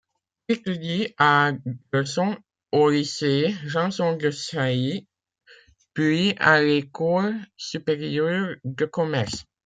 Il 0.47 0.55
étudie 0.57 1.13
à 1.19 1.51
Gerson, 1.93 2.35
au 2.71 2.89
lycée 2.89 3.53
Janson-de-Sailly, 3.67 5.05
puis 5.93 6.33
à 6.39 6.59
l’École 6.59 7.35
supérieure 7.55 8.55
de 8.63 8.85
commerce. 8.85 9.45